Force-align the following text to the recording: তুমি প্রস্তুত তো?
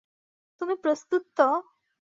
তুমি 0.61 0.75
প্রস্তুত 0.75 1.23
তো? 1.37 1.49